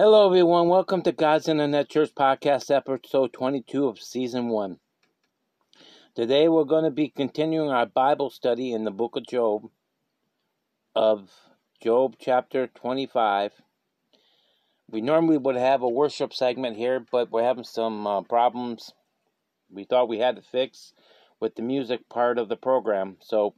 Hello, 0.00 0.26
everyone. 0.26 0.68
Welcome 0.68 1.02
to 1.02 1.10
God's 1.10 1.48
Internet 1.48 1.88
Church 1.88 2.14
Podcast, 2.14 2.70
episode 2.70 3.32
22 3.32 3.88
of 3.88 4.00
season 4.00 4.46
1. 4.46 4.78
Today, 6.14 6.46
we're 6.46 6.62
going 6.62 6.84
to 6.84 6.92
be 6.92 7.08
continuing 7.08 7.70
our 7.70 7.84
Bible 7.84 8.30
study 8.30 8.72
in 8.72 8.84
the 8.84 8.92
book 8.92 9.16
of 9.16 9.26
Job, 9.26 9.70
of 10.94 11.28
Job 11.82 12.14
chapter 12.20 12.68
25. 12.68 13.54
We 14.88 15.00
normally 15.00 15.36
would 15.36 15.56
have 15.56 15.82
a 15.82 15.88
worship 15.88 16.32
segment 16.32 16.76
here, 16.76 17.04
but 17.10 17.32
we're 17.32 17.42
having 17.42 17.64
some 17.64 18.06
uh, 18.06 18.22
problems 18.22 18.92
we 19.68 19.82
thought 19.82 20.08
we 20.08 20.20
had 20.20 20.36
to 20.36 20.42
fix 20.42 20.92
with 21.40 21.56
the 21.56 21.62
music 21.62 22.08
part 22.08 22.38
of 22.38 22.48
the 22.48 22.56
program. 22.56 23.16
So, 23.20 23.56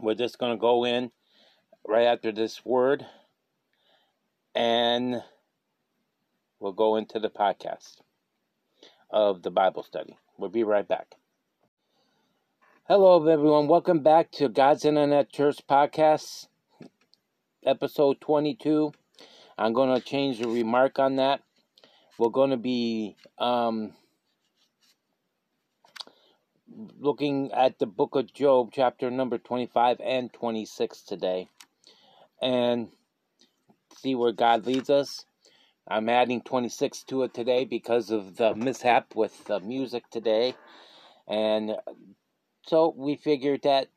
we're 0.00 0.14
just 0.14 0.38
going 0.38 0.56
to 0.56 0.58
go 0.58 0.86
in 0.86 1.10
right 1.86 2.06
after 2.06 2.32
this 2.32 2.64
word 2.64 3.04
and 4.56 5.22
we'll 6.58 6.72
go 6.72 6.96
into 6.96 7.20
the 7.20 7.28
podcast 7.28 8.00
of 9.10 9.42
the 9.42 9.50
Bible 9.50 9.82
study. 9.82 10.16
We'll 10.38 10.48
be 10.48 10.64
right 10.64 10.88
back. 10.88 11.14
Hello, 12.88 13.26
everyone. 13.26 13.68
Welcome 13.68 14.00
back 14.00 14.30
to 14.32 14.48
God's 14.48 14.86
Internet 14.86 15.30
Church 15.30 15.58
Podcast, 15.68 16.46
episode 17.66 18.18
22. 18.22 18.92
I'm 19.58 19.74
going 19.74 19.94
to 19.94 20.00
change 20.00 20.38
the 20.38 20.48
remark 20.48 20.98
on 20.98 21.16
that. 21.16 21.42
We're 22.18 22.30
going 22.30 22.50
to 22.50 22.56
be 22.56 23.16
um, 23.38 23.92
looking 26.98 27.52
at 27.52 27.78
the 27.78 27.86
book 27.86 28.14
of 28.14 28.32
Job, 28.32 28.70
chapter 28.72 29.10
number 29.10 29.36
25 29.36 30.00
and 30.02 30.32
26 30.32 31.02
today. 31.02 31.50
And 32.40 32.88
see 34.06 34.14
where 34.14 34.30
God 34.30 34.66
leads 34.66 34.88
us. 34.88 35.24
I'm 35.88 36.08
adding 36.08 36.40
26 36.40 37.02
to 37.04 37.24
it 37.24 37.34
today 37.34 37.64
because 37.64 38.12
of 38.12 38.36
the 38.36 38.54
mishap 38.54 39.16
with 39.16 39.46
the 39.46 39.58
music 39.58 40.08
today. 40.10 40.54
And 41.26 41.72
so 42.68 42.94
we 42.96 43.16
figured 43.16 43.62
that 43.64 43.88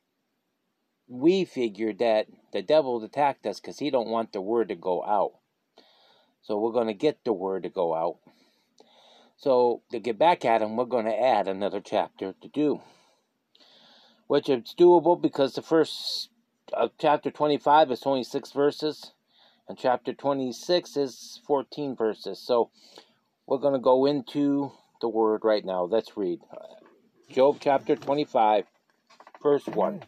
we 1.06 1.44
figured 1.44 2.00
that 2.00 2.26
the 2.52 2.60
devil 2.60 3.02
attacked 3.04 3.46
us 3.46 3.60
because 3.60 3.78
he 3.78 3.90
don't 3.90 4.08
want 4.08 4.32
the 4.32 4.40
word 4.40 4.70
to 4.70 4.74
go 4.74 5.04
out. 5.04 5.34
So 6.42 6.58
we're 6.58 6.72
going 6.72 6.88
to 6.88 6.94
get 6.94 7.22
the 7.24 7.32
word 7.32 7.62
to 7.62 7.68
go 7.68 7.94
out. 7.94 8.16
So 9.36 9.82
to 9.92 10.00
get 10.00 10.18
back 10.18 10.44
at 10.44 10.60
him, 10.60 10.76
we're 10.76 10.86
going 10.86 11.06
to 11.06 11.22
add 11.22 11.46
another 11.46 11.80
chapter 11.80 12.34
to 12.40 12.48
do, 12.48 12.80
which 14.26 14.48
is 14.48 14.74
doable 14.76 15.20
because 15.20 15.54
the 15.54 15.62
first 15.62 16.30
uh, 16.72 16.88
chapter 16.98 17.30
25 17.30 17.92
is 17.92 18.02
only 18.04 18.24
six 18.24 18.50
verses 18.50 19.12
and 19.70 19.78
chapter 19.78 20.12
26 20.12 20.96
is 20.96 21.40
14 21.46 21.94
verses. 21.94 22.40
So 22.40 22.70
we're 23.46 23.58
going 23.58 23.74
to 23.74 23.78
go 23.78 24.04
into 24.04 24.72
the 25.00 25.08
word 25.08 25.44
right 25.44 25.64
now. 25.64 25.84
Let's 25.84 26.16
read 26.16 26.40
Job 27.30 27.58
chapter 27.60 27.94
25, 27.94 28.64
verse 29.40 29.64
1. 29.68 30.02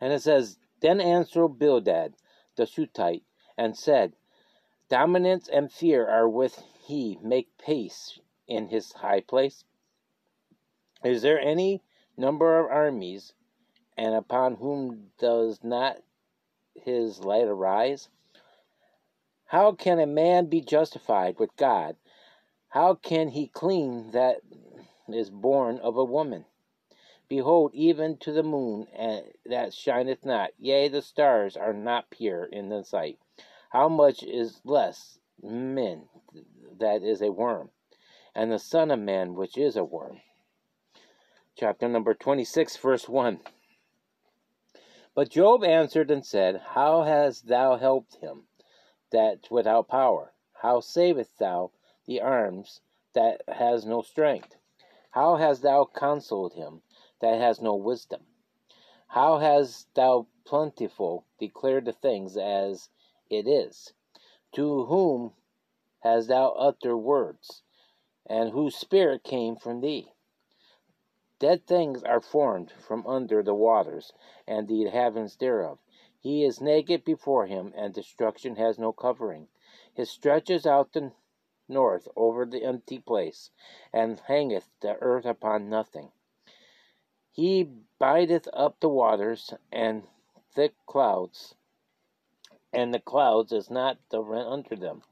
And 0.00 0.12
it 0.12 0.22
says, 0.22 0.58
Then 0.80 1.00
answered 1.00 1.58
Bildad 1.58 2.14
the 2.54 2.66
Shuhite 2.66 3.24
and 3.58 3.76
said, 3.76 4.12
Dominance 4.88 5.48
and 5.48 5.72
fear 5.72 6.06
are 6.08 6.28
with 6.28 6.62
he, 6.84 7.18
make 7.20 7.48
pace 7.58 8.20
in 8.46 8.68
his 8.68 8.92
high 8.92 9.22
place. 9.22 9.64
Is 11.02 11.22
there 11.22 11.40
any 11.40 11.82
number 12.16 12.60
of 12.60 12.70
armies, 12.70 13.32
and 13.98 14.14
upon 14.14 14.54
whom 14.54 15.10
does 15.18 15.58
not 15.64 15.96
his 16.84 17.20
light 17.20 17.46
arise? 17.46 18.08
How 19.46 19.72
can 19.72 20.00
a 20.00 20.06
man 20.06 20.46
be 20.46 20.60
justified 20.60 21.38
with 21.38 21.56
God? 21.56 21.96
How 22.68 22.94
can 22.94 23.28
he 23.28 23.46
clean 23.46 24.10
that 24.10 24.40
is 25.08 25.30
born 25.30 25.78
of 25.78 25.96
a 25.96 26.04
woman? 26.04 26.44
Behold, 27.28 27.72
even 27.74 28.16
to 28.18 28.32
the 28.32 28.42
moon 28.42 28.86
and 28.94 29.24
that 29.44 29.72
shineth 29.72 30.24
not, 30.24 30.50
yea, 30.58 30.88
the 30.88 31.02
stars 31.02 31.56
are 31.56 31.72
not 31.72 32.10
pure 32.10 32.44
in 32.44 32.68
the 32.68 32.84
sight. 32.84 33.18
How 33.70 33.88
much 33.88 34.22
is 34.22 34.60
less 34.64 35.18
men 35.42 36.08
that 36.78 37.02
is 37.02 37.22
a 37.22 37.32
worm, 37.32 37.70
and 38.34 38.52
the 38.52 38.58
Son 38.58 38.90
of 38.90 39.00
Man 39.00 39.34
which 39.34 39.56
is 39.58 39.76
a 39.76 39.84
worm? 39.84 40.20
Chapter 41.56 41.88
number 41.88 42.14
26, 42.14 42.76
verse 42.76 43.08
1. 43.08 43.40
But 45.16 45.30
Job 45.30 45.64
answered 45.64 46.10
and 46.10 46.26
said, 46.26 46.58
How 46.58 47.04
hast 47.04 47.46
thou 47.46 47.76
helped 47.76 48.16
him 48.16 48.48
that 49.10 49.50
without 49.50 49.88
power? 49.88 50.34
How 50.52 50.80
savest 50.80 51.38
thou 51.38 51.70
the 52.04 52.20
arms 52.20 52.82
that 53.14 53.40
has 53.48 53.86
no 53.86 54.02
strength? 54.02 54.56
How 55.12 55.36
hast 55.36 55.62
thou 55.62 55.86
counseled 55.86 56.52
him 56.52 56.82
that 57.20 57.40
has 57.40 57.62
no 57.62 57.74
wisdom? 57.76 58.26
How 59.06 59.38
hast 59.38 59.94
thou 59.94 60.26
plentiful 60.44 61.24
declared 61.38 61.86
the 61.86 61.94
things 61.94 62.36
as 62.36 62.90
it 63.30 63.48
is? 63.48 63.94
To 64.52 64.84
whom 64.84 65.32
hast 66.00 66.28
thou 66.28 66.50
uttered 66.50 66.98
words, 66.98 67.62
and 68.26 68.50
whose 68.50 68.76
spirit 68.76 69.24
came 69.24 69.56
from 69.56 69.80
thee? 69.80 70.12
Dead 71.38 71.66
things 71.66 72.02
are 72.02 72.22
formed 72.22 72.72
from 72.72 73.06
under 73.06 73.42
the 73.42 73.54
waters, 73.54 74.14
and 74.46 74.68
the 74.68 74.84
heavens 74.84 75.36
thereof. 75.36 75.78
He 76.18 76.42
is 76.42 76.62
naked 76.62 77.04
before 77.04 77.44
him, 77.44 77.74
and 77.76 77.92
destruction 77.92 78.56
has 78.56 78.78
no 78.78 78.90
covering. 78.94 79.48
He 79.92 80.06
stretches 80.06 80.66
out 80.66 80.94
the 80.94 81.12
north 81.68 82.08
over 82.16 82.46
the 82.46 82.64
empty 82.64 82.98
place, 83.00 83.50
and 83.92 84.18
hangeth 84.20 84.70
the 84.80 84.94
earth 85.02 85.26
upon 85.26 85.68
nothing. 85.68 86.10
He 87.32 87.64
biteth 88.00 88.48
up 88.54 88.80
the 88.80 88.88
waters 88.88 89.52
and 89.70 90.08
thick 90.54 90.74
clouds, 90.86 91.54
and 92.72 92.94
the 92.94 93.00
clouds 93.00 93.52
is 93.52 93.68
not 93.70 93.98
the 94.08 94.22
rent 94.22 94.48
under 94.48 94.76
them. 94.76 95.02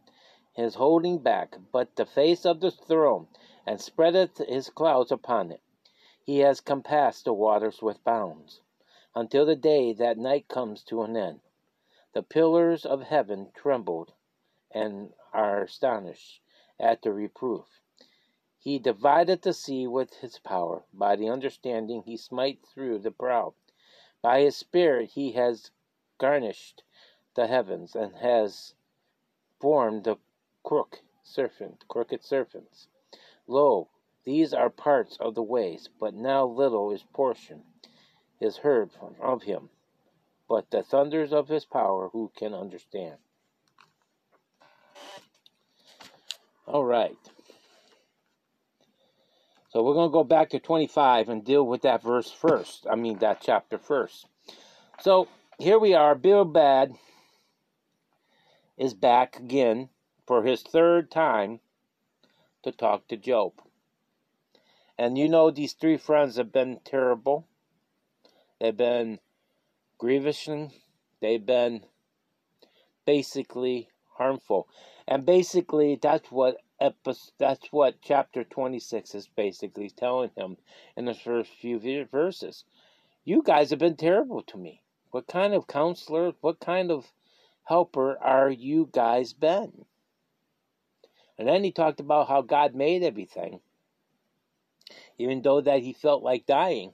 His 0.55 0.77
holding 0.77 1.19
back 1.19 1.59
but 1.71 1.97
the 1.97 2.07
face 2.07 2.47
of 2.47 2.61
the 2.61 2.71
throne, 2.71 3.29
and 3.67 3.79
spreadeth 3.79 4.39
his 4.39 4.71
clouds 4.71 5.13
upon 5.13 5.53
it. 5.53 5.61
He 6.27 6.39
has 6.39 6.63
compassed 6.63 7.27
the 7.27 7.35
waters 7.35 7.83
with 7.83 8.03
bounds, 8.03 8.63
until 9.15 9.45
the 9.45 9.55
day 9.55 9.93
that 9.93 10.17
night 10.17 10.49
comes 10.49 10.83
to 10.85 11.03
an 11.03 11.19
end. 11.19 11.43
The 12.15 12.23
pillars 12.23 12.87
of 12.87 13.03
heaven 13.03 13.51
trembled 13.53 14.15
and 14.71 15.13
are 15.35 15.65
astonished 15.65 16.41
at 16.81 17.03
the 17.03 17.13
reproof. 17.13 17.83
He 18.59 18.79
divided 18.79 19.43
the 19.43 19.53
sea 19.53 19.87
with 19.87 20.15
his 20.15 20.39
power. 20.39 20.87
By 20.95 21.15
the 21.17 21.29
understanding 21.29 22.05
he 22.05 22.17
smite 22.17 22.65
through 22.65 23.01
the 23.01 23.11
proud. 23.11 23.53
By 24.23 24.41
his 24.41 24.57
spirit 24.57 25.11
he 25.11 25.33
has 25.33 25.73
garnished 26.17 26.85
the 27.35 27.49
heavens 27.49 27.95
and 27.95 28.17
has 28.17 28.75
formed 29.61 30.05
the 30.05 30.17
crook 30.63 31.03
serpent, 31.23 31.87
crooked 31.87 32.25
serpents. 32.25 32.89
Lo, 33.47 33.91
these 34.25 34.55
are 34.55 34.71
parts 34.71 35.17
of 35.21 35.35
the 35.35 35.43
ways, 35.43 35.89
but 36.01 36.15
now 36.15 36.47
little 36.47 36.91
is 36.93 37.05
portion 37.13 37.63
is 38.41 38.59
heard 38.59 38.91
of 39.21 39.43
him. 39.43 39.69
But 40.49 40.71
the 40.71 40.83
thunders 40.83 41.33
of 41.33 41.49
his 41.49 41.65
power, 41.65 42.09
who 42.13 42.31
can 42.37 42.55
understand? 42.55 43.17
All 46.67 46.85
right. 46.85 47.17
So 49.71 49.83
we're 49.83 49.95
going 49.95 50.09
to 50.09 50.13
go 50.13 50.25
back 50.25 50.51
to 50.51 50.61
25 50.61 51.29
and 51.29 51.45
deal 51.45 51.67
with 51.67 51.83
that 51.83 52.03
verse 52.03 52.31
first. 52.31 52.87
I 52.91 52.95
mean, 52.95 53.19
that 53.19 53.41
chapter 53.43 53.77
first. 53.77 54.27
So 55.01 55.29
here 55.59 55.79
we 55.79 55.95
are. 55.95 56.15
Bildad 56.15 56.95
is 58.79 58.95
back 58.95 59.39
again 59.39 59.89
for 60.27 60.45
his 60.45 60.63
third 60.63 61.11
time 61.11 61.61
to 62.63 62.73
talk 62.73 63.09
to 63.09 63.17
Job. 63.17 63.53
And 64.99 65.19
you 65.19 65.29
know, 65.29 65.51
these 65.51 65.73
three 65.73 65.97
friends 65.97 66.37
have 66.37 66.53
been 66.53 66.81
terrible. 66.85 67.47
They've 68.61 68.77
been 68.77 69.19
grievous. 69.99 70.49
They've 71.21 71.45
been 71.45 71.85
basically 73.05 73.89
harmful. 74.17 74.69
And 75.07 75.27
basically, 75.27 75.99
that's 76.01 76.31
what 76.31 76.59
that's 77.39 77.67
what 77.71 78.03
chapter 78.03 78.45
26 78.45 79.15
is 79.15 79.29
basically 79.29 79.91
telling 79.91 80.31
him 80.37 80.57
in 80.97 81.05
the 81.07 81.15
first 81.15 81.51
few 81.61 81.79
verses. 82.11 82.65
You 83.25 83.43
guys 83.43 83.71
have 83.71 83.79
been 83.79 83.97
terrible 83.97 84.43
to 84.43 84.59
me. 84.59 84.83
What 85.11 85.27
kind 85.27 85.55
of 85.55 85.67
counselor, 85.67 86.33
what 86.41 86.61
kind 86.61 86.91
of 86.91 87.13
helper 87.65 88.19
are 88.19 88.51
you 88.51 88.89
guys 88.93 89.33
been? 89.33 89.87
And 91.39 91.49
then 91.49 91.65
he 91.65 91.73
talked 91.73 92.01
about 92.01 92.29
how 92.29 92.43
God 92.43 92.75
made 92.75 93.03
everything 93.03 93.61
even 95.19 95.43
though 95.43 95.61
that 95.61 95.83
he 95.83 95.93
felt 95.93 96.23
like 96.23 96.47
dying, 96.47 96.93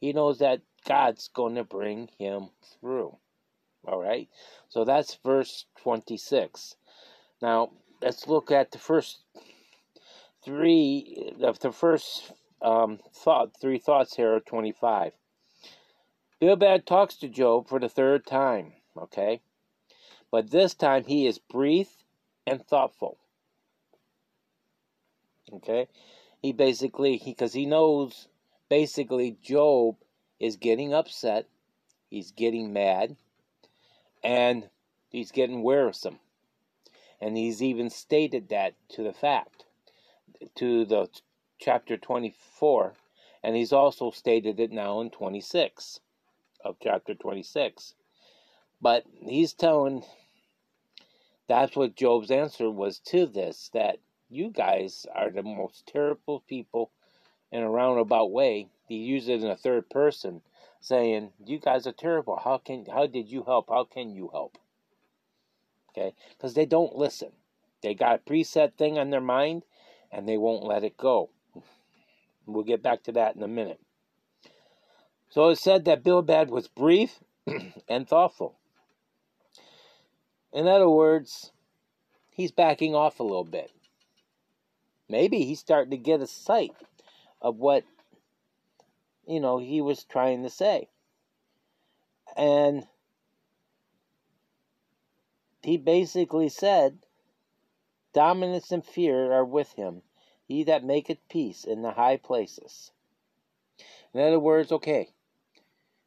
he 0.00 0.12
knows 0.12 0.38
that 0.38 0.60
God's 0.86 1.28
going 1.28 1.54
to 1.56 1.64
bring 1.64 2.08
him 2.18 2.50
through. 2.80 3.16
All 3.86 4.00
right. 4.00 4.28
So 4.68 4.84
that's 4.84 5.18
verse 5.24 5.66
26. 5.82 6.76
Now, 7.40 7.70
let's 8.02 8.26
look 8.26 8.50
at 8.50 8.70
the 8.70 8.78
first 8.78 9.18
three, 10.44 11.32
of 11.42 11.58
the 11.60 11.72
first 11.72 12.32
um, 12.62 13.00
thought, 13.14 13.58
three 13.60 13.78
thoughts 13.78 14.16
here 14.16 14.34
are 14.34 14.40
25. 14.40 15.12
Bildad 16.40 16.86
talks 16.86 17.16
to 17.16 17.28
Job 17.28 17.68
for 17.68 17.80
the 17.80 17.88
third 17.88 18.26
time, 18.26 18.74
okay? 18.96 19.40
But 20.30 20.50
this 20.50 20.74
time 20.74 21.04
he 21.04 21.26
is 21.26 21.38
brief 21.38 21.88
and 22.46 22.64
thoughtful. 22.66 23.18
Okay? 25.52 25.88
He 26.46 26.52
basically, 26.52 27.20
because 27.24 27.54
he, 27.54 27.62
he 27.62 27.66
knows 27.66 28.28
basically 28.68 29.36
Job 29.42 29.96
is 30.38 30.54
getting 30.54 30.94
upset, 30.94 31.48
he's 32.08 32.30
getting 32.30 32.72
mad, 32.72 33.16
and 34.22 34.70
he's 35.08 35.32
getting 35.32 35.64
wearisome. 35.64 36.20
And 37.20 37.36
he's 37.36 37.64
even 37.64 37.90
stated 37.90 38.48
that 38.50 38.74
to 38.90 39.02
the 39.02 39.12
fact, 39.12 39.64
to 40.54 40.84
the 40.84 41.08
chapter 41.58 41.96
24, 41.96 42.94
and 43.42 43.56
he's 43.56 43.72
also 43.72 44.12
stated 44.12 44.60
it 44.60 44.70
now 44.70 45.00
in 45.00 45.10
26 45.10 45.98
of 46.64 46.76
chapter 46.80 47.16
26. 47.16 47.94
But 48.80 49.02
he's 49.20 49.52
telling 49.52 50.04
that's 51.48 51.74
what 51.74 51.96
Job's 51.96 52.30
answer 52.30 52.70
was 52.70 53.00
to 53.00 53.26
this 53.26 53.68
that 53.74 53.98
you 54.28 54.50
guys 54.50 55.06
are 55.14 55.30
the 55.30 55.42
most 55.42 55.86
terrible 55.86 56.40
people 56.48 56.90
in 57.52 57.62
a 57.62 57.70
roundabout 57.70 58.30
way. 58.30 58.68
He 58.88 58.96
used 58.96 59.28
it 59.28 59.42
in 59.42 59.50
a 59.50 59.56
third 59.56 59.88
person, 59.90 60.42
saying, 60.80 61.30
You 61.44 61.58
guys 61.58 61.86
are 61.86 61.92
terrible. 61.92 62.40
How 62.42 62.58
can 62.58 62.86
how 62.86 63.06
did 63.06 63.28
you 63.28 63.42
help? 63.44 63.68
How 63.68 63.84
can 63.84 64.14
you 64.14 64.28
help? 64.32 64.58
Okay? 65.90 66.14
Because 66.30 66.54
they 66.54 66.66
don't 66.66 66.96
listen. 66.96 67.32
They 67.82 67.94
got 67.94 68.20
a 68.20 68.30
preset 68.30 68.74
thing 68.74 68.98
on 68.98 69.10
their 69.10 69.20
mind 69.20 69.62
and 70.10 70.28
they 70.28 70.36
won't 70.36 70.64
let 70.64 70.84
it 70.84 70.96
go. 70.96 71.30
We'll 72.46 72.64
get 72.64 72.82
back 72.82 73.02
to 73.04 73.12
that 73.12 73.36
in 73.36 73.42
a 73.42 73.48
minute. 73.48 73.80
So 75.28 75.48
it 75.48 75.56
said 75.56 75.84
that 75.84 76.04
Bildad 76.04 76.50
was 76.50 76.68
brief 76.68 77.20
and 77.88 78.08
thoughtful. 78.08 78.56
In 80.52 80.66
other 80.66 80.88
words, 80.88 81.52
he's 82.30 82.52
backing 82.52 82.94
off 82.94 83.20
a 83.20 83.24
little 83.24 83.44
bit. 83.44 83.70
Maybe 85.08 85.44
he's 85.44 85.60
starting 85.60 85.90
to 85.90 85.96
get 85.96 86.20
a 86.20 86.26
sight 86.26 86.74
of 87.40 87.56
what, 87.56 87.84
you 89.26 89.40
know, 89.40 89.58
he 89.58 89.80
was 89.80 90.04
trying 90.04 90.42
to 90.42 90.50
say. 90.50 90.88
And 92.36 92.86
he 95.62 95.76
basically 95.76 96.48
said, 96.48 96.98
Dominance 98.12 98.72
and 98.72 98.84
fear 98.84 99.32
are 99.32 99.44
with 99.44 99.72
him, 99.72 100.02
he 100.48 100.64
that 100.64 100.84
maketh 100.84 101.18
peace 101.28 101.64
in 101.64 101.82
the 101.82 101.92
high 101.92 102.16
places. 102.16 102.90
In 104.14 104.20
other 104.20 104.40
words, 104.40 104.72
okay, 104.72 105.10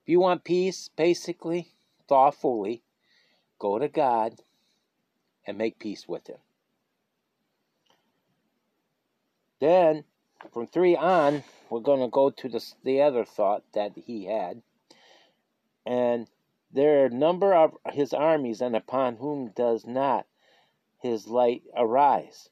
if 0.01 0.09
you 0.09 0.19
want 0.19 0.43
peace, 0.43 0.89
basically, 0.95 1.73
thoughtfully, 2.07 2.81
go 3.59 3.77
to 3.77 3.87
God 3.87 4.41
and 5.45 5.57
make 5.57 5.77
peace 5.77 6.07
with 6.07 6.27
Him. 6.27 6.39
Then, 9.59 10.05
from 10.53 10.67
3 10.67 10.95
on, 10.95 11.43
we're 11.69 11.79
going 11.81 12.01
to 12.01 12.07
go 12.07 12.29
to 12.29 12.49
the, 12.49 12.73
the 12.83 13.01
other 13.01 13.25
thought 13.25 13.63
that 13.73 13.93
he 13.95 14.25
had. 14.25 14.61
And 15.85 16.29
a 16.75 17.09
number 17.09 17.53
of 17.53 17.77
his 17.91 18.13
armies, 18.13 18.61
and 18.61 18.75
upon 18.75 19.17
whom 19.17 19.49
does 19.49 19.85
not 19.85 20.25
his 21.01 21.27
light 21.27 21.63
arise. 21.75 22.49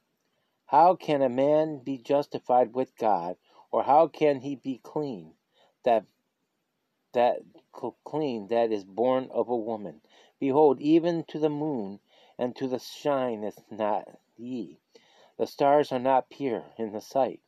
How 0.65 0.95
can 0.95 1.21
a 1.21 1.29
man 1.29 1.79
be 1.79 1.97
justified 1.97 2.73
with 2.73 2.97
God, 2.97 3.37
or 3.71 3.83
how 3.83 4.07
can 4.07 4.41
he 4.41 4.55
be 4.55 4.79
clean 4.83 5.33
that 5.83 6.05
that 7.13 7.39
clean 8.03 8.47
that 8.47 8.71
is 8.71 8.83
born 8.83 9.29
of 9.31 9.49
a 9.49 9.55
woman? 9.55 10.01
Behold, 10.39 10.81
even 10.81 11.23
to 11.25 11.39
the 11.39 11.49
moon 11.49 11.99
and 12.37 12.55
to 12.55 12.67
the 12.67 12.79
shine 12.79 13.43
is 13.43 13.59
not 13.71 14.07
ye. 14.35 14.79
The 15.37 15.45
stars 15.45 15.91
are 15.91 15.99
not 15.99 16.29
pure 16.29 16.65
in 16.77 16.93
the 16.93 17.01
sight. 17.01 17.41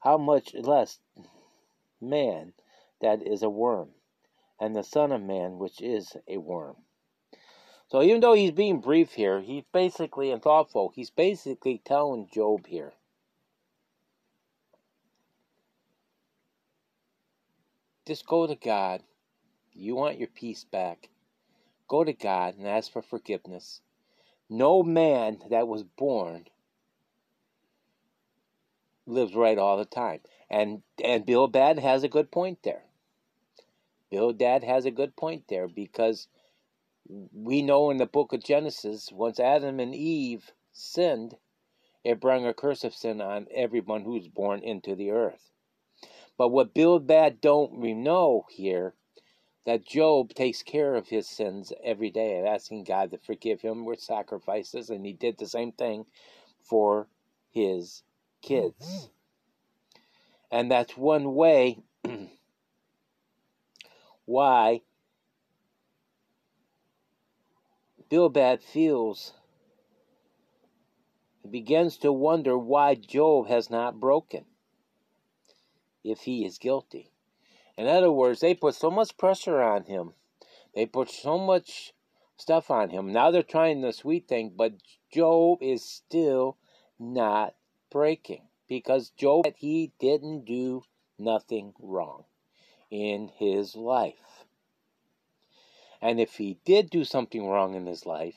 How 0.00 0.18
much 0.18 0.54
less 0.54 1.00
man 2.00 2.52
that 3.00 3.22
is 3.22 3.42
a 3.42 3.48
worm, 3.48 3.94
and 4.58 4.76
the 4.76 4.82
Son 4.82 5.10
of 5.10 5.22
Man 5.22 5.58
which 5.58 5.80
is 5.80 6.16
a 6.28 6.36
worm. 6.36 6.76
So 7.88 8.02
even 8.02 8.20
though 8.20 8.34
he's 8.34 8.52
being 8.52 8.80
brief 8.80 9.14
here, 9.14 9.40
he's 9.40 9.64
basically 9.72 10.30
and 10.30 10.42
thoughtful. 10.42 10.92
He's 10.94 11.10
basically 11.10 11.78
telling 11.78 12.28
Job 12.28 12.66
here. 12.66 12.92
Just 18.06 18.26
go 18.26 18.46
to 18.46 18.54
God. 18.54 19.02
You 19.72 19.94
want 19.94 20.18
your 20.18 20.28
peace 20.28 20.64
back. 20.64 21.08
Go 21.88 22.04
to 22.04 22.12
God 22.12 22.56
and 22.56 22.68
ask 22.68 22.92
for 22.92 23.02
forgiveness. 23.02 23.80
No 24.48 24.82
man 24.82 25.38
that 25.48 25.66
was 25.66 25.82
born 25.84 26.46
lives 29.06 29.34
right 29.34 29.58
all 29.58 29.76
the 29.76 29.84
time. 29.84 30.20
And 30.48 30.82
and 31.02 31.26
Bildad 31.26 31.78
has 31.78 32.02
a 32.02 32.08
good 32.08 32.30
point 32.30 32.62
there. 32.62 32.82
Bildad 34.10 34.64
has 34.64 34.84
a 34.84 34.90
good 34.90 35.16
point 35.16 35.44
there 35.48 35.68
because 35.68 36.28
we 37.32 37.62
know 37.62 37.90
in 37.90 37.96
the 37.96 38.06
book 38.06 38.32
of 38.32 38.42
Genesis, 38.42 39.10
once 39.12 39.40
Adam 39.40 39.80
and 39.80 39.94
Eve 39.94 40.52
sinned, 40.72 41.36
it 42.04 42.20
brought 42.20 42.46
a 42.46 42.54
curse 42.54 42.84
of 42.84 42.94
sin 42.94 43.20
on 43.20 43.46
everyone 43.54 44.02
who's 44.02 44.28
born 44.28 44.62
into 44.62 44.94
the 44.94 45.10
earth. 45.10 45.50
But 46.36 46.48
what 46.48 46.74
Bill 46.74 46.98
Bildad 46.98 47.40
don't 47.40 47.78
we 47.78 47.92
know 47.94 48.46
here, 48.48 48.94
that 49.66 49.84
Job 49.84 50.32
takes 50.34 50.62
care 50.62 50.94
of 50.94 51.08
his 51.08 51.28
sins 51.28 51.72
every 51.84 52.10
day, 52.10 52.40
asking 52.46 52.84
God 52.84 53.10
to 53.10 53.18
forgive 53.18 53.60
him 53.60 53.84
with 53.84 54.00
sacrifices, 54.00 54.88
and 54.88 55.04
he 55.04 55.12
did 55.12 55.38
the 55.38 55.46
same 55.46 55.72
thing 55.72 56.06
for 56.62 57.08
his 57.50 58.02
kids. 58.42 59.10
And 60.50 60.70
that's 60.70 60.96
one 60.96 61.34
way 61.34 61.78
why 64.24 64.82
Bildad 68.08 68.62
feels 68.62 69.34
he 71.42 71.48
begins 71.48 71.96
to 71.98 72.12
wonder 72.12 72.58
why 72.58 72.94
Job 72.96 73.46
has 73.48 73.70
not 73.70 74.00
broken 74.00 74.44
if 76.04 76.20
he 76.20 76.44
is 76.44 76.58
guilty. 76.58 77.12
In 77.76 77.86
other 77.86 78.12
words, 78.12 78.40
they 78.40 78.54
put 78.54 78.74
so 78.74 78.90
much 78.90 79.16
pressure 79.16 79.62
on 79.62 79.84
him. 79.84 80.14
They 80.74 80.86
put 80.86 81.10
so 81.10 81.38
much 81.38 81.94
stuff 82.36 82.70
on 82.70 82.90
him. 82.90 83.12
Now 83.12 83.30
they're 83.30 83.42
trying 83.42 83.80
the 83.80 83.92
sweet 83.92 84.28
thing, 84.28 84.52
but 84.56 84.74
Job 85.12 85.58
is 85.62 85.84
still 85.84 86.56
not 86.98 87.54
breaking 87.90 88.42
because 88.68 89.10
Job 89.10 89.46
he 89.56 89.92
didn't 89.98 90.44
do 90.44 90.82
nothing 91.18 91.74
wrong 91.80 92.24
in 92.90 93.30
his 93.36 93.74
life. 93.74 94.44
And 96.02 96.18
if 96.18 96.36
he 96.36 96.58
did 96.64 96.88
do 96.88 97.04
something 97.04 97.46
wrong 97.46 97.74
in 97.74 97.86
his 97.86 98.06
life, 98.06 98.36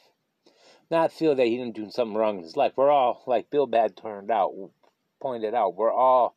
not 0.92 1.12
feel 1.12 1.36
that 1.36 1.48
he 1.48 1.58
didn't 1.58 1.76
do 1.76 1.90
something 1.90 2.18
wrong 2.18 2.38
in 2.38 2.44
his 2.44 2.58
life. 2.58 2.74
We're 2.76 2.92
all, 2.92 3.24
like 3.26 3.50
Bildad 3.50 3.96
turned 3.96 4.30
out, 4.30 4.54
pointed 5.22 5.54
out, 5.54 5.76
we're 5.76 5.94
all 5.94 6.36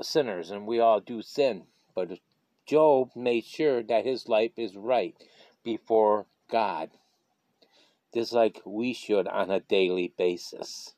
sinners 0.00 0.50
and 0.50 0.66
we 0.66 0.80
all 0.80 1.00
do 1.00 1.22
sin. 1.22 1.64
But 1.94 2.18
Job 2.66 3.10
made 3.14 3.44
sure 3.44 3.82
that 3.82 4.06
his 4.06 4.28
life 4.28 4.52
is 4.56 4.76
right 4.76 5.14
before 5.62 6.26
God, 6.50 6.90
just 8.14 8.32
like 8.32 8.60
we 8.64 8.92
should 8.92 9.26
on 9.26 9.50
a 9.50 9.60
daily 9.60 10.12
basis. 10.16 10.94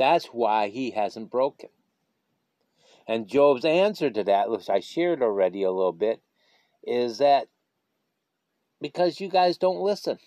That's 0.00 0.28
why 0.28 0.70
he 0.70 0.92
hasn't 0.92 1.30
broken. 1.30 1.68
And 3.06 3.28
Job's 3.28 3.66
answer 3.66 4.08
to 4.08 4.24
that, 4.24 4.48
which 4.48 4.70
I 4.70 4.80
shared 4.80 5.22
already 5.22 5.62
a 5.62 5.70
little 5.70 5.92
bit, 5.92 6.22
is 6.82 7.18
that 7.18 7.48
because 8.80 9.20
you 9.20 9.28
guys 9.28 9.58
don't 9.58 9.82
listen. 9.82 10.18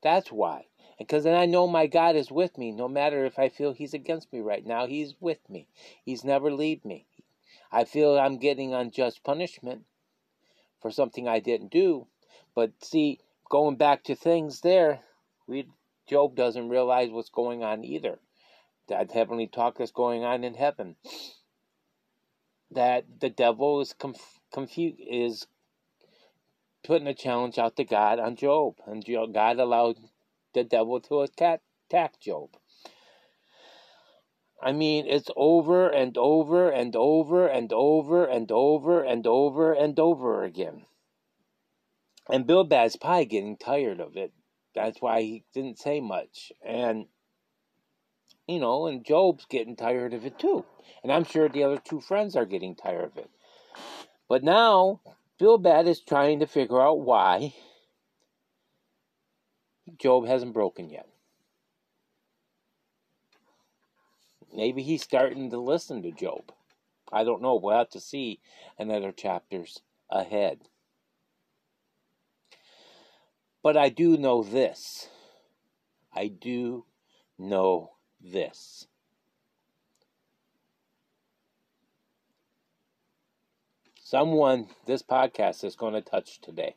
That's 0.00 0.30
why. 0.30 0.66
Because 0.96 1.24
then 1.24 1.34
I 1.34 1.46
know 1.46 1.66
my 1.66 1.88
God 1.88 2.14
is 2.14 2.30
with 2.30 2.56
me, 2.56 2.70
no 2.70 2.86
matter 2.86 3.24
if 3.24 3.36
I 3.36 3.48
feel 3.48 3.72
He's 3.72 3.94
against 3.94 4.32
me 4.32 4.38
right 4.38 4.64
now. 4.64 4.86
He's 4.86 5.16
with 5.18 5.40
me. 5.50 5.66
He's 6.04 6.22
never 6.22 6.52
leave 6.52 6.84
me. 6.84 7.08
I 7.72 7.82
feel 7.82 8.16
I'm 8.16 8.38
getting 8.38 8.72
unjust 8.74 9.24
punishment 9.24 9.86
for 10.80 10.92
something 10.92 11.26
I 11.26 11.40
didn't 11.40 11.72
do. 11.72 12.06
But 12.54 12.74
see, 12.80 13.18
going 13.50 13.74
back 13.74 14.04
to 14.04 14.14
things 14.14 14.60
there, 14.60 15.00
we 15.48 15.66
Job 16.08 16.34
doesn't 16.34 16.68
realize 16.68 17.10
what's 17.10 17.30
going 17.30 17.62
on 17.62 17.84
either. 17.84 18.18
That 18.88 19.12
heavenly 19.12 19.46
talk 19.46 19.78
that's 19.78 19.90
going 19.90 20.24
on 20.24 20.44
in 20.44 20.54
heaven. 20.54 20.96
That 22.70 23.20
the 23.20 23.30
devil 23.30 23.80
is 23.80 23.92
conf- 23.92 24.40
confused 24.52 25.00
is 25.00 25.46
putting 26.84 27.08
a 27.08 27.14
challenge 27.14 27.58
out 27.58 27.76
to 27.76 27.84
God 27.84 28.18
on 28.18 28.36
Job, 28.36 28.76
and 28.86 29.04
God 29.04 29.58
allowed 29.58 29.96
the 30.54 30.64
devil 30.64 31.00
to 31.02 31.20
attack 31.20 31.60
Job. 32.20 32.50
I 34.60 34.72
mean, 34.72 35.06
it's 35.06 35.30
over 35.36 35.88
and 35.88 36.16
over 36.18 36.70
and 36.70 36.96
over 36.96 37.46
and 37.46 37.72
over 37.72 38.24
and 38.24 38.50
over 38.50 39.02
and 39.02 39.26
over 39.26 39.72
and 39.72 39.98
over 40.00 40.44
again. 40.44 40.86
And 42.28 42.46
Bildad's 42.46 42.96
probably 42.96 43.26
getting 43.26 43.56
tired 43.56 44.00
of 44.00 44.16
it. 44.16 44.32
That's 44.74 45.00
why 45.00 45.22
he 45.22 45.44
didn't 45.54 45.78
say 45.78 46.00
much. 46.00 46.52
And, 46.64 47.06
you 48.46 48.60
know, 48.60 48.86
and 48.86 49.04
Job's 49.04 49.46
getting 49.46 49.76
tired 49.76 50.14
of 50.14 50.24
it 50.24 50.38
too. 50.38 50.64
And 51.02 51.12
I'm 51.12 51.24
sure 51.24 51.48
the 51.48 51.64
other 51.64 51.78
two 51.78 52.00
friends 52.00 52.36
are 52.36 52.46
getting 52.46 52.74
tired 52.74 53.04
of 53.04 53.16
it. 53.16 53.30
But 54.28 54.44
now, 54.44 55.00
Bildad 55.38 55.86
is 55.88 56.00
trying 56.00 56.40
to 56.40 56.46
figure 56.46 56.80
out 56.80 57.00
why 57.00 57.54
Job 59.98 60.26
hasn't 60.26 60.52
broken 60.52 60.90
yet. 60.90 61.08
Maybe 64.54 64.82
he's 64.82 65.02
starting 65.02 65.50
to 65.50 65.58
listen 65.58 66.02
to 66.02 66.10
Job. 66.10 66.52
I 67.12 67.24
don't 67.24 67.42
know. 67.42 67.54
We'll 67.56 67.76
have 67.76 67.90
to 67.90 68.00
see 68.00 68.40
another 68.78 69.12
chapters 69.12 69.80
ahead. 70.10 70.60
But 73.62 73.76
I 73.76 73.88
do 73.88 74.16
know 74.16 74.42
this. 74.42 75.08
I 76.14 76.28
do 76.28 76.84
know 77.38 77.92
this. 78.20 78.86
Someone 84.02 84.68
this 84.86 85.02
podcast 85.02 85.64
is 85.64 85.76
going 85.76 85.92
to 85.92 86.00
touch 86.00 86.40
today, 86.40 86.76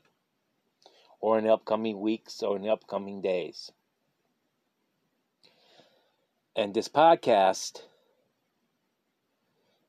or 1.22 1.38
in 1.38 1.46
the 1.46 1.54
upcoming 1.54 2.02
weeks, 2.02 2.44
or 2.44 2.58
in 2.58 2.64
the 2.64 2.70
upcoming 2.70 3.22
days. 3.22 3.72
And 6.56 6.74
this 6.74 6.90
podcast 6.90 7.84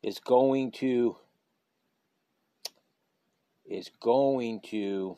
is 0.02 0.20
going 0.20 0.70
to 0.72 1.16
is 3.64 3.90
going 4.00 4.60
to 4.60 5.16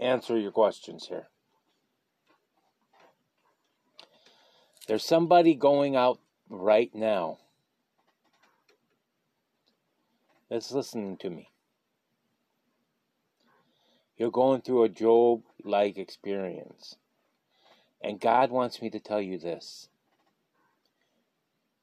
answer 0.00 0.36
your 0.38 0.50
questions 0.50 1.06
here. 1.06 1.28
There's 4.88 5.04
somebody 5.04 5.54
going 5.54 5.94
out 5.94 6.18
right 6.48 6.92
now 6.94 7.38
that's 10.48 10.72
listening 10.72 11.16
to 11.18 11.30
me. 11.30 11.50
You're 14.16 14.32
going 14.32 14.62
through 14.62 14.84
a 14.84 14.88
Job 14.88 15.42
like 15.62 15.96
experience. 15.96 16.96
And 18.02 18.20
God 18.20 18.50
wants 18.50 18.82
me 18.82 18.90
to 18.90 18.98
tell 18.98 19.20
you 19.20 19.38
this 19.38 19.88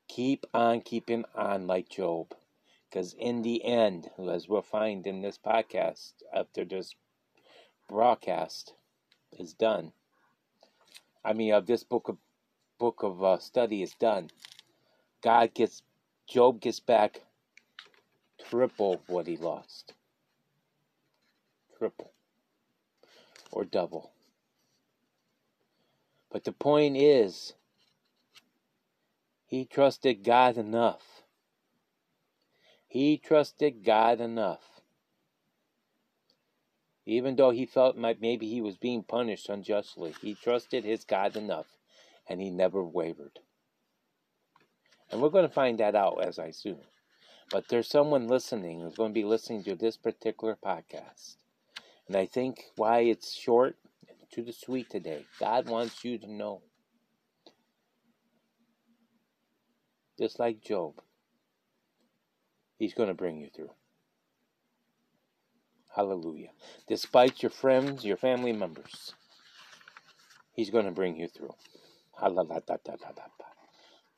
keep 0.07 0.45
on 0.53 0.81
keeping 0.81 1.25
on 1.35 1.67
like 1.67 1.89
Job. 1.89 2.33
Because 2.89 3.13
in 3.13 3.41
the 3.41 3.63
end, 3.63 4.09
as 4.29 4.47
we'll 4.47 4.61
find 4.61 5.05
in 5.05 5.21
this 5.21 5.37
podcast, 5.37 6.13
after 6.33 6.63
this 6.63 6.95
broadcast 7.89 8.73
is 9.39 9.53
done, 9.53 9.93
I 11.25 11.33
mean, 11.33 11.53
of 11.53 11.65
this 11.67 11.83
book 11.83 12.09
of 12.09 12.17
book 12.79 13.03
of 13.03 13.23
uh, 13.23 13.39
study 13.39 13.83
is 13.83 13.93
done, 13.95 14.29
God 15.23 15.53
gets 15.53 15.81
Job 16.27 16.61
gets 16.61 16.79
back 16.79 17.21
triple 18.49 19.01
what 19.07 19.27
he 19.27 19.37
lost, 19.37 19.93
triple 21.77 22.11
or 23.51 23.65
double. 23.65 24.11
But 26.31 26.43
the 26.43 26.51
point 26.51 26.97
is, 26.97 27.53
he 29.45 29.65
trusted 29.65 30.23
God 30.23 30.57
enough. 30.57 31.23
He 32.87 33.17
trusted 33.17 33.83
God 33.83 34.21
enough. 34.21 34.76
Even 37.09 37.37
though 37.37 37.51
he 37.51 37.65
felt 37.65 37.95
maybe 37.95 38.49
he 38.49 38.59
was 38.59 38.75
being 38.75 39.01
punished 39.01 39.47
unjustly, 39.47 40.13
he 40.21 40.35
trusted 40.35 40.83
his 40.83 41.05
God 41.05 41.37
enough 41.37 41.67
and 42.27 42.41
he 42.41 42.49
never 42.49 42.83
wavered. 42.83 43.39
And 45.09 45.21
we're 45.21 45.29
going 45.29 45.47
to 45.47 45.53
find 45.53 45.79
that 45.79 45.95
out 45.95 46.21
as 46.21 46.37
I 46.37 46.51
soon. 46.51 46.81
But 47.49 47.69
there's 47.69 47.87
someone 47.87 48.27
listening 48.27 48.81
who's 48.81 48.95
going 48.97 49.11
to 49.11 49.19
be 49.19 49.23
listening 49.23 49.63
to 49.63 49.75
this 49.75 49.95
particular 49.95 50.57
podcast. 50.61 51.37
And 52.09 52.17
I 52.17 52.25
think 52.25 52.65
why 52.75 52.99
it's 52.99 53.33
short 53.33 53.77
to 54.33 54.41
the 54.41 54.51
sweet 54.51 54.89
today. 54.89 55.25
God 55.39 55.69
wants 55.69 56.03
you 56.03 56.17
to 56.17 56.29
know. 56.29 56.61
Just 60.19 60.39
like 60.39 60.61
Job, 60.61 60.95
He's 62.77 62.93
going 62.93 63.07
to 63.07 63.15
bring 63.15 63.39
you 63.39 63.49
through. 63.55 63.71
Hallelujah. 65.97 66.51
Despite 66.87 67.41
your 67.41 67.49
friends, 67.49 68.05
your 68.05 68.17
family 68.17 68.53
members, 68.53 69.15
He's 70.53 70.69
going 70.69 70.85
to 70.85 70.91
bring 70.91 71.17
you 71.17 71.27
through. 71.27 71.55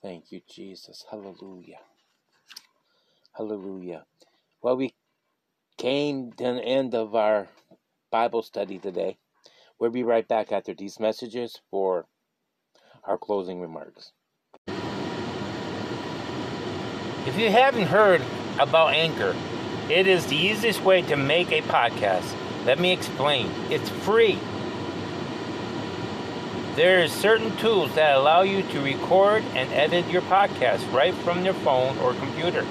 Thank 0.01 0.33
you, 0.33 0.41
Jesus. 0.45 1.05
Hallelujah. 1.09 1.79
Hallelujah. 3.31 4.03
Well, 4.61 4.75
we 4.75 4.93
came 5.77 6.33
to 6.33 6.43
the 6.43 6.61
end 6.61 6.95
of 6.95 7.15
our 7.15 7.47
Bible 8.11 8.41
study 8.41 8.77
today. 8.77 9.17
We'll 9.79 9.91
be 9.91 10.03
right 10.03 10.27
back 10.27 10.51
after 10.51 10.73
these 10.73 10.99
messages 10.99 11.61
for 11.71 12.07
our 13.05 13.17
closing 13.17 13.61
remarks. 13.61 14.11
If 17.25 17.37
you 17.37 17.49
haven't 17.49 17.87
heard 17.87 18.21
about 18.59 18.93
Anchor, 18.93 19.33
it 19.89 20.07
is 20.07 20.27
the 20.27 20.35
easiest 20.35 20.81
way 20.83 21.01
to 21.03 21.15
make 21.15 21.51
a 21.51 21.61
podcast. 21.61 22.35
Let 22.65 22.79
me 22.79 22.91
explain. 22.91 23.51
It's 23.69 23.89
free. 23.89 24.37
There 26.75 27.03
are 27.03 27.07
certain 27.07 27.55
tools 27.57 27.93
that 27.95 28.15
allow 28.15 28.41
you 28.43 28.61
to 28.63 28.81
record 28.81 29.43
and 29.55 29.71
edit 29.73 30.07
your 30.09 30.21
podcast 30.23 30.91
right 30.93 31.13
from 31.13 31.43
your 31.43 31.55
phone 31.55 31.97
or 31.97 32.13
computer. 32.13 32.65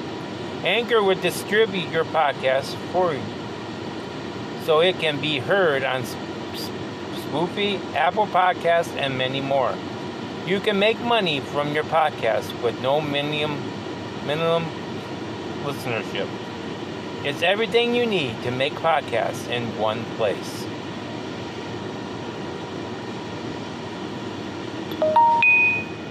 Anchor 0.65 1.03
will 1.03 1.21
distribute 1.21 1.91
your 1.91 2.05
podcast 2.05 2.75
for 2.93 3.13
you 3.13 3.23
so 4.65 4.81
it 4.81 4.99
can 4.99 5.21
be 5.21 5.39
heard 5.39 5.83
on 5.83 6.03
Spotify, 6.03 7.95
Apple 7.95 8.27
Podcasts, 8.27 8.95
and 8.97 9.19
many 9.19 9.41
more. 9.41 9.75
You 10.47 10.61
can 10.61 10.79
make 10.79 11.01
money 11.01 11.41
from 11.41 11.75
your 11.75 11.85
podcast 11.85 12.63
with 12.63 12.81
no 12.81 13.01
minimum 13.01 13.61
minimum 14.25 14.65
listenership. 15.65 16.29
It's 17.25 17.43
everything 17.43 17.97
you 17.97 18.07
need 18.07 18.41
to 18.45 18.53
make 18.53 18.73
podcasts 18.75 19.49
in 19.51 19.77
one 19.77 20.05
place. 20.17 20.65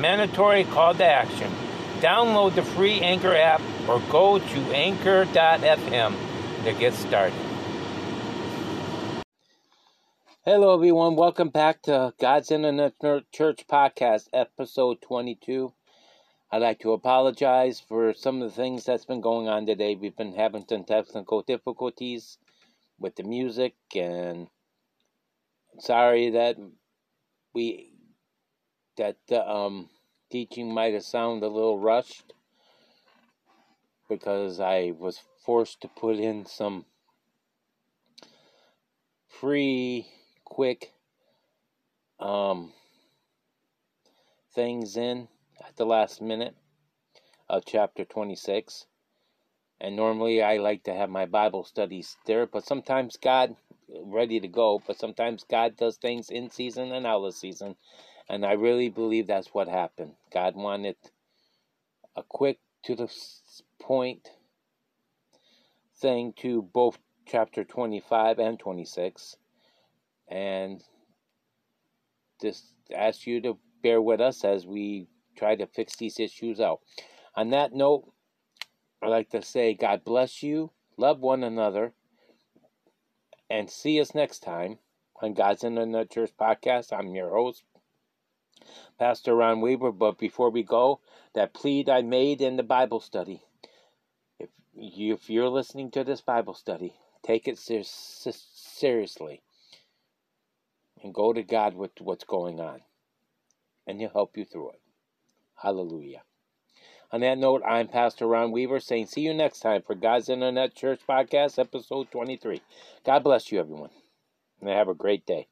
Mandatory 0.01 0.65
call 0.65 0.93
to 0.95 1.05
action. 1.05 1.49
Download 2.01 2.53
the 2.53 2.61
free 2.61 2.99
Anchor 2.99 3.33
app 3.33 3.61
or 3.87 4.01
go 4.11 4.37
to 4.37 4.59
anchor.fm 4.73 6.13
to 6.65 6.73
get 6.73 6.93
started. 6.93 7.39
Hello, 10.43 10.73
everyone. 10.73 11.15
Welcome 11.15 11.49
back 11.49 11.83
to 11.83 12.13
God's 12.19 12.51
Internet 12.51 12.95
Church 13.31 13.65
Podcast, 13.65 14.27
episode 14.33 15.01
22. 15.01 15.71
I'd 16.50 16.62
like 16.62 16.80
to 16.80 16.94
apologize 16.94 17.82
for 17.82 18.13
some 18.13 18.42
of 18.42 18.50
the 18.50 18.56
things 18.56 18.86
that's 18.86 19.04
been 19.04 19.20
going 19.20 19.50
on 19.50 19.66
today. 19.66 19.96
We've 19.96 20.16
been 20.16 20.34
having 20.34 20.66
some 20.68 20.86
technical 20.86 21.42
difficulties 21.42 22.38
with 22.98 23.18
the 23.18 23.24
music, 23.24 23.75
and 23.94 24.48
sorry 25.80 26.30
that 26.30 26.56
we 27.54 27.92
that 28.96 29.18
the 29.27 29.46
um, 29.46 29.89
teaching 30.32 30.74
might 30.74 30.94
have 30.94 31.04
sounded 31.04 31.46
a 31.46 31.50
little 31.50 31.80
rushed 31.80 32.34
because 34.08 34.62
I 34.62 34.94
was 34.98 35.20
forced 35.46 35.82
to 35.82 35.89
put 35.89 36.16
in 36.16 36.46
some 36.46 36.86
free 39.27 40.08
quick 40.46 40.94
um, 42.22 42.72
things 44.56 44.96
in 44.96 45.27
at 45.65 45.75
the 45.75 45.85
last 45.85 46.21
minute 46.21 46.55
of 47.49 47.65
chapter 47.65 48.05
26. 48.05 48.85
And 49.79 49.95
normally 49.95 50.41
I 50.41 50.57
like 50.57 50.83
to 50.83 50.93
have 50.93 51.09
my 51.09 51.25
Bible 51.25 51.63
studies 51.63 52.17
there, 52.25 52.47
but 52.47 52.65
sometimes 52.65 53.17
God 53.17 53.55
ready 53.89 54.39
to 54.39 54.47
go, 54.47 54.81
but 54.85 54.97
sometimes 54.97 55.45
God 55.49 55.77
does 55.77 55.97
things 55.97 56.29
in 56.29 56.49
season 56.49 56.91
and 56.91 57.05
out 57.05 57.23
of 57.23 57.35
season. 57.35 57.75
And 58.27 58.45
I 58.45 58.53
really 58.53 58.89
believe 58.89 59.27
that's 59.27 59.53
what 59.53 59.67
happened. 59.67 60.13
God 60.33 60.55
wanted 60.55 60.95
a 62.15 62.23
quick 62.23 62.59
to 62.83 62.95
the 62.95 63.13
point 63.79 64.29
thing 65.99 66.33
to 66.41 66.61
both 66.61 66.97
chapter 67.25 67.63
25 67.63 68.39
and 68.39 68.59
26. 68.59 69.37
And 70.27 70.83
just 72.41 72.65
ask 72.93 73.25
you 73.25 73.41
to 73.41 73.57
bear 73.81 74.01
with 74.01 74.21
us 74.21 74.43
as 74.43 74.65
we 74.65 75.07
try 75.38 75.56
to 75.56 75.67
fix 75.67 75.96
these 75.96 76.20
issues 76.20 76.60
out. 76.60 76.82
On 77.36 77.51
that 77.51 77.74
note, 77.74 78.12
I'd 79.01 79.10
like 79.10 79.29
to 79.29 79.41
say 79.41 79.74
God 79.74 80.03
bless 80.03 80.41
you, 80.41 80.72
love 80.98 81.20
one 81.20 81.44
another, 81.44 81.94
and 83.50 83.70
see 83.70 84.01
us 84.01 84.15
next 84.15 84.39
time 84.39 84.79
on 85.22 85.34
God's 85.34 85.63
Internet 85.63 86.12
Church 86.12 86.32
podcast. 86.39 86.91
I'm 86.91 87.15
your 87.15 87.29
host, 87.29 87.63
Pastor 89.00 89.36
Ron 89.36 89.62
Weaver. 89.62 89.91
But 89.91 90.17
before 90.17 90.50
we 90.50 90.63
go, 90.63 91.00
that 91.34 91.53
plead 91.53 91.89
I 91.89 92.01
made 92.01 92.41
in 92.41 92.58
the 92.58 92.63
Bible 92.63 93.00
study. 93.00 93.44
If, 94.39 94.50
you, 94.75 95.13
if 95.13 95.29
you're 95.29 95.50
listening 95.50 95.91
to 95.91 96.03
this 96.03 96.22
Bible 96.22 96.53
study, 96.56 96.96
take 97.24 97.48
it 97.48 97.58
ser- 97.58 97.84
seriously 97.84 99.41
and 101.03 101.13
go 101.13 101.34
to 101.34 101.44
God 101.44 101.75
with 101.75 101.91
what's 102.00 102.24
going 102.24 102.60
on, 102.60 102.82
and 103.86 104.00
He'll 104.00 104.10
help 104.10 104.38
you 104.38 104.46
through 104.46 104.72
it. 104.72 104.82
Hallelujah. 105.57 106.21
On 107.11 107.21
that 107.21 107.39
note, 107.39 107.63
I'm 107.65 107.87
Pastor 107.87 108.27
Ron 108.27 108.51
Weaver 108.51 108.79
saying 108.79 109.07
see 109.07 109.21
you 109.21 109.33
next 109.33 109.61
time 109.61 109.81
for 109.81 109.95
God's 109.95 110.29
Internet 110.29 110.75
Church 110.75 110.99
Podcast, 111.07 111.57
episode 111.57 112.11
23. 112.11 112.61
God 113.03 113.23
bless 113.23 113.51
you, 113.51 113.59
everyone, 113.59 113.89
and 114.61 114.69
have 114.69 114.87
a 114.87 114.93
great 114.93 115.25
day. 115.25 115.47